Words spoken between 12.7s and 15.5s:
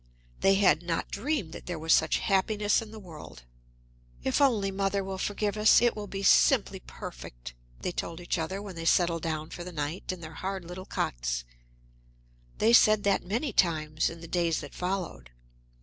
said that many times in the days that followed.